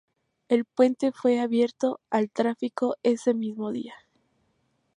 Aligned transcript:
El 0.49 0.65
puente 0.65 1.11
fue 1.11 1.39
abierto 1.39 1.99
al 2.09 2.31
tráfico 2.31 2.95
ese 3.03 3.35
mismo 3.35 3.71
día. 3.71 3.93